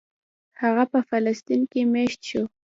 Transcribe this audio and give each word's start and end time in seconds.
هغه 0.61 0.83
په 0.91 0.99
فلسطین 1.09 1.61
کې 1.71 1.81
مېشت 1.93 2.19
شو. 2.29 2.43